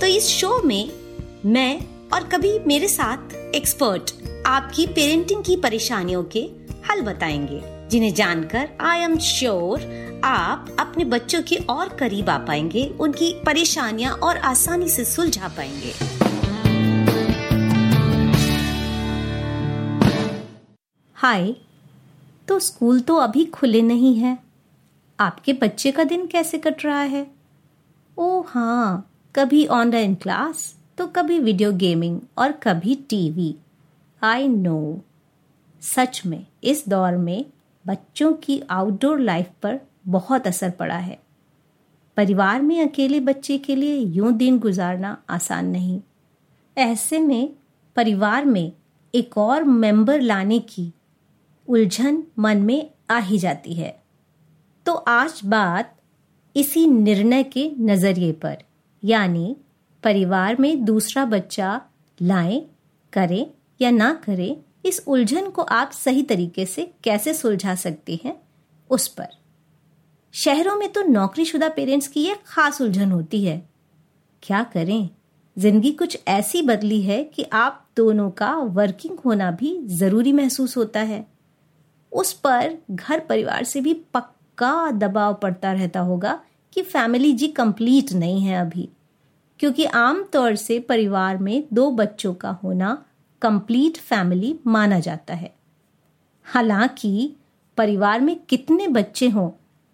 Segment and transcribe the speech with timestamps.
[0.00, 0.90] तो इस शो में
[1.46, 1.80] मैं
[2.12, 4.10] और कभी मेरे साथ एक्सपर्ट
[4.46, 6.40] आपकी पेरेंटिंग की परेशानियों के
[6.90, 9.80] हल बताएँगे, जिन्हें जानकर आई एम श्योर
[10.24, 15.92] आप अपने बच्चों के और करीब आ पाएँगे, उनकी परेशानियाँ और आसानी से सुलझा पाएँगे।
[21.16, 21.54] हाय
[22.48, 24.38] तो स्कूल तो अभी खुले नहीं है।
[25.20, 27.26] आपके बच्चे का दिन कैसे कट रहा है?
[28.18, 33.54] ओ हाँ कभी ऑनलाइन क्लास तो कभी वीडियो गेमिंग और कभी टीवी
[34.22, 35.00] आई नो
[35.82, 37.44] सच में, इस दौर में
[37.84, 41.18] बच्चों की आउटडोर लाइफ पर बहुत असर पड़ा है।
[42.16, 46.00] परिवार में अकेले बच्चे के लिए यूँ दिन गुजारना आसान नहीं।
[46.76, 47.50] ऐसे में
[47.96, 48.72] परिवार में
[49.14, 50.92] एक और मेंबर लाने की
[51.68, 53.96] उलझन मन में आ ही जाती है।
[54.86, 55.94] तो आज बात
[56.56, 58.56] इसी निर्णय के नज़रिए पर।
[59.06, 59.56] यानी
[60.02, 61.80] परिवार में दूसरा बच्चा
[62.22, 62.66] लाएँ,
[63.12, 63.46] करें
[63.80, 68.40] या ना करें, इस उलझन को आप सही तरीके से कैसे सुलझा सकते हैं?
[68.90, 69.28] उस पर।
[70.32, 73.68] शहरों में तो नौकरीशुदा पेरेंट्स की यह खास उलझन होती है।
[74.42, 75.10] क्या करें?
[75.58, 81.00] ज़िंदगी कुछ ऐसी बदली है कि आप दोनों का वर्किंग होना भी ज़रूरी महसूस होता
[81.00, 81.26] है।
[82.12, 86.40] उस पर घर परिवार से भी पक्का दबाव पड़ता रहता होगा
[86.72, 88.88] कि फैमिली जी कंप्लीट नहीं है अभी।
[89.60, 92.96] क्योंकि आम तौर से परिवार में दो बच्चों का होना
[93.42, 95.54] कंप्लीट फैमिली माना जाता है।
[96.46, 97.32] हालाँकि
[97.78, 99.50] परिवार में कितने बच्चे हों,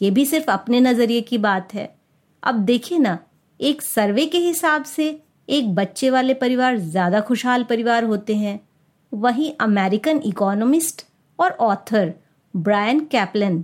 [0.00, 1.94] ये भी सिर्फ़ अपने नज़रिए की बात है।
[2.42, 3.18] अब देखिए ना,
[3.60, 5.08] एक सर्वे के हिसाब से
[5.48, 8.60] एक बच्चे वाले परिवार ज़्यादा खुशहाल परिवार होते हैं।
[9.12, 11.04] वहीं अमेरिकन इकोनॉमिस्ट
[11.38, 12.12] और ऑथर
[12.54, 13.62] ब्रायन कैपलन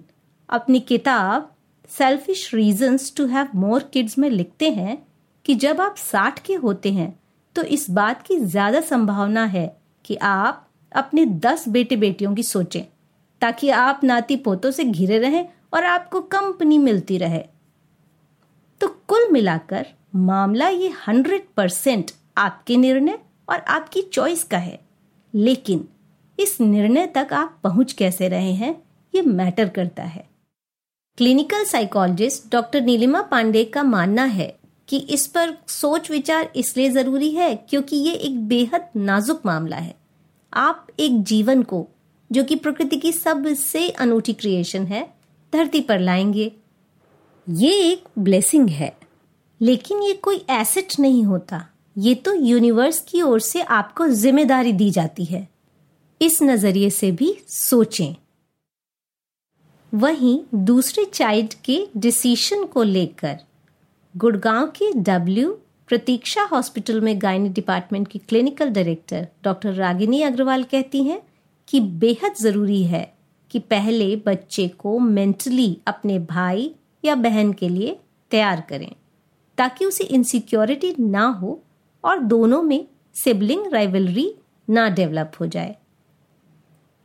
[0.48, 1.50] अपनी किताब
[1.90, 4.96] selfish reasons to have more kids में लिखते हैं
[5.46, 7.12] कि जब आप साठ के होते हैं
[7.56, 9.66] तो इस बात की ज़्यादा संभावना है
[10.04, 12.82] कि आप अपने दस बेटे बेटियों की सोचें,
[13.42, 17.42] ताकि आप नाती पोतों से घिरे रहें और आपको कंपनी मिलती रहे।
[18.80, 19.86] तो कुल मिलाकर
[20.16, 24.78] मामला ये हंड्रेड परसेंट आपके निर्णय और आपकी चॉइस का है।
[25.34, 25.84] लेकिन
[26.38, 28.74] इस निर्णय तक आप पहुँच कैसे रहे हैं,
[29.14, 30.24] ये मैटर करता है।
[31.18, 34.54] Clinical psychologist doctor Neelima Pandey का मानना है
[34.92, 39.94] कि इस पर सोच विचार इसलिए ज़रूरी है क्योंकि ये एक बेहद नाजुक मामला है।
[40.52, 41.86] आप एक जीवन को,
[42.30, 45.02] जो कि प्रकृति की सबसे अनूठी क्रिएशन है,
[45.52, 46.52] धरती पर लाएँगे।
[47.46, 48.96] ये एक ब्लेसिंग है,
[49.60, 51.66] लेकिन ये कोई एसेट नहीं होता।
[51.96, 55.48] ये तो यूनिवर्स की ओर से आपको ज़िम्मेदारी दी जाती है।
[56.20, 58.14] इस नज़रिए से भी सोचें।
[59.92, 63.38] वहीं दूसरे चाइल्ड के डिसीशन को लेकर
[64.16, 65.52] गुड़गांव के डब्ल्यू
[65.88, 71.22] प्रतीक्षा हॉस्पिटल में गायनी डिपार्टमेंट की clinical director doctor Ragini Agarwal कहती हैं
[71.68, 73.14] कि बेहद ज़रूरी है
[73.50, 76.74] कि पहले बच्चे को मेंटली अपने भाई
[77.04, 77.96] या बहन के लिए
[78.30, 78.92] तैयार करें,
[79.58, 81.62] ताकि उसे इनसिक्योरिटी ना हो
[82.04, 84.34] और दोनों में सिबलिंग राइवलरी
[84.70, 85.76] ना डेवलप हो जाए।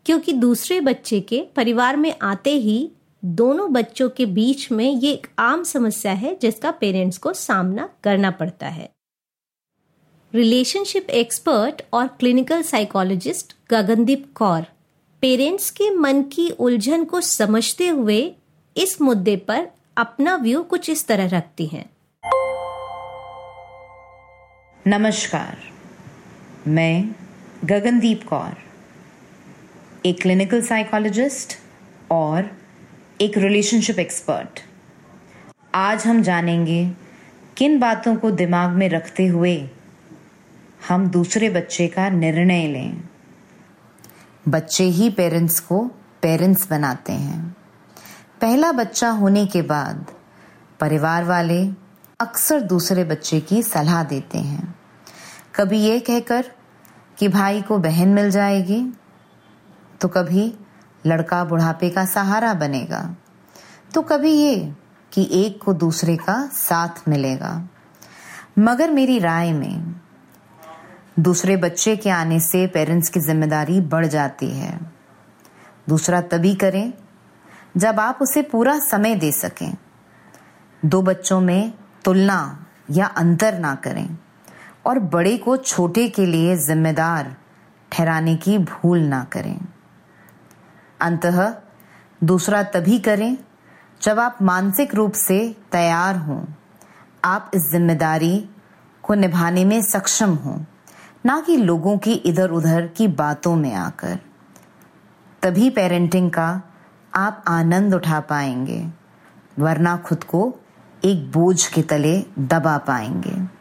[0.05, 2.91] क्योंकि दूसरे बच्चे के परिवार में आते ही
[3.23, 8.31] दोनों बच्चों के बीच में ये एक आम समस्या है जिसका पेरेंट्स को सामना करना
[8.31, 8.89] पड़ता है।
[10.33, 14.65] रिलेशनशिप एक्सपर्ट और clinical psychologist Gagandeep Kaur,
[15.23, 18.19] parents के मन की उलझन को समझते हुए
[18.75, 19.67] इस मुद्दे पर
[19.97, 21.85] अपना व्यू कुछ इस तरह रखती हैं।
[24.87, 25.57] नमस्कार,
[26.67, 27.09] मैं
[27.65, 28.55] गगनदीप कौर,
[30.05, 31.57] एक क्लिनिकल साइकोलॉजिस्ट
[32.11, 32.49] और
[33.21, 34.59] एक रिलेशनशिप एक्सपर्ट
[35.75, 36.91] आज हम जानेंगे
[37.57, 39.69] किन बातों को दिमाग में रखते हुए
[40.87, 43.01] हम दूसरे बच्चे का निर्णय लें।
[44.47, 45.79] बच्चे ही पेरेंट्स को
[46.21, 47.55] पेरेंट्स बनाते हैं।
[48.41, 50.05] पहला बच्चा होने के बाद
[50.79, 51.59] परिवार वाले
[52.19, 54.75] अक्सर दूसरे बच्चे की सलाह देते हैं।
[55.55, 56.51] कभी ये कहकर
[57.17, 58.81] कि भाई को बहन मिल जाएगी
[60.01, 60.53] तो कभी
[61.05, 63.15] लड़का बुढ़ापे का सहारा बनेगा।
[63.93, 64.73] तो कभी ये
[65.11, 67.69] कि एक को दूसरे का साथ मिलेगा।
[68.59, 69.95] मगर मेरी राय में,
[71.19, 74.79] दूसरे बच्चे के आने से पेरेंट्स की ज़िम्मेदारी बढ़ जाती है।
[75.89, 76.93] दूसरा तभी करें
[77.77, 79.73] जब आप उसे पूरा समय दे सकें।
[80.85, 81.73] दो बच्चों में
[82.05, 84.17] तुलना या अंतर ना करें
[84.85, 87.35] और बड़े को छोटे के लिए जिम्मेदार
[87.91, 89.66] ठहराने की भूल ना करें।
[90.99, 91.53] अंतः
[92.23, 93.37] दूसरा तभी करें
[94.01, 95.39] जब आप मानसिक रूप से
[95.71, 96.43] तैयार हों।
[97.23, 98.37] आप इस ज़िम्मेदारी
[99.03, 100.57] को निभाने में सक्षम हों,
[101.25, 104.17] ना कि लोगों की इधर उधर की बातों में आकर।
[105.41, 106.49] तभी पेरेंटिंग का
[107.13, 108.85] आप आनंद उठा पाएँगे,
[109.59, 110.53] वरना खुद को
[111.05, 113.56] एक बोझ के तले दबा पाएँगे।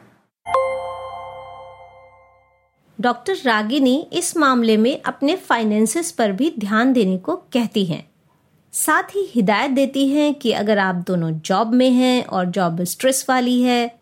[2.98, 8.04] डॉक्टर रागिनी इस मामले में अपने फाइनेंसेस पर भी ध्यान देने को कहती हैं।
[8.72, 13.24] साथ ही हिदायत देती हैं कि अगर आप दोनों जॉब में हैं और जॉब स्ट्रेस
[13.28, 13.98] वाली है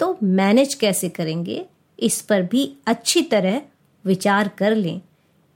[0.00, 1.64] तो मैनेज कैसे करेंगे?
[1.98, 3.60] इस पर भी अच्छी तरह
[4.04, 5.00] विचार कर लें।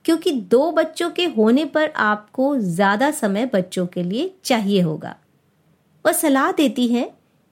[0.05, 5.17] क्योंकि दो बच्चों के होने पर आपको ज़्यादा समय बच्चों के लिए चाहिए होगा।
[6.05, 7.11] वह सलाह देती है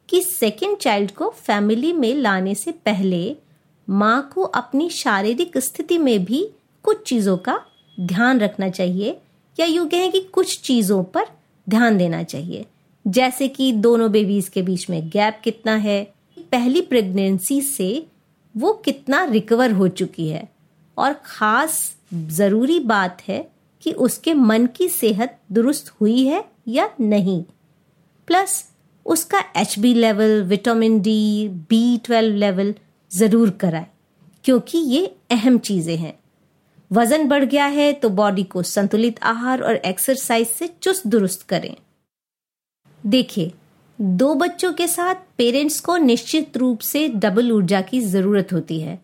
[0.08, 3.36] कि सेकेंड चाइल्ड को फैमिली में लाने से पहले
[3.90, 6.50] माँ को अपनी शारीरिक स्थिति में भी
[6.82, 7.60] कुछ चीज़ों का
[8.00, 9.18] ध्यान रखना चाहिए
[9.60, 11.24] या यूँ कहें कि कुछ चीज़ों पर
[11.68, 12.66] ध्यान देना चाहिए।
[13.06, 18.06] जैसे कि दोनों बेबीज के बीच में गैप कितना है, पहली प्रेगनेंसी से
[18.56, 20.48] वो कितना रिकवर हो चुकी है।
[20.98, 23.50] और खास ज़रूरी बात है
[23.82, 27.44] कि उसके मन की सेहत दुरुस्त हुई है या नहीं।
[28.26, 28.70] प्लस
[29.06, 32.74] उसका H B level vitamin D B twelve level
[33.10, 33.86] ज़रूर कराए,
[34.44, 36.18] क्योंकि ये अहम चीज़ें हैं।
[36.90, 41.74] वज़न बढ़ गया है तो बॉडी को संतुलित आहार और एक्सरसाइज से चुस्त दुरुस्त करें।
[43.04, 43.52] देखिए,
[43.98, 48.98] दो बच्चों के साथ पेरेंट्स को निश्चित रूप से डबल ऊर्जा की ज़रूरत होती है।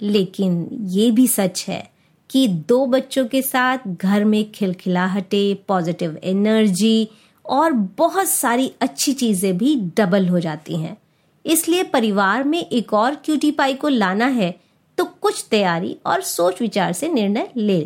[0.00, 1.82] लेकिन ये भी सच है
[2.30, 7.08] कि दो बच्चों के साथ घर में खिलखिलाहटे पॉजिटिव एनर्जी
[7.44, 10.96] और बहुत सारी अच्छी चीज़ें भी डबल हो जाती हैं।
[11.44, 14.54] इसलिए परिवार में एक और क्यूटी पाई को लाना है
[14.98, 17.80] तो कुछ तैयारी और सोच विचार से निर्णय ले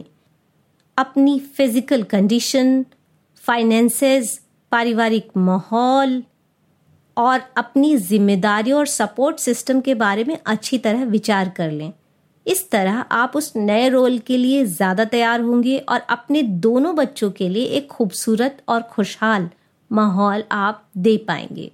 [0.97, 2.85] अपनी फ़िज़िकल कंडीशन
[3.45, 4.41] फाइनेंसेस
[4.73, 6.23] पारिवारिक माहौल
[7.17, 11.93] और अपनी ज़िम्मेदारी और सपोर्ट सिस्टम के बारे में अच्छी तरह विचार कर लें।
[12.47, 17.31] इस तरह आप उस नए रोल के लिए ज़्यादा तैयार होंगे और अपने दोनों बच्चों
[17.31, 19.49] के लिए एक खूबसूरत और खुशहाल
[19.91, 21.71] माहौल आप दे पाएँगे।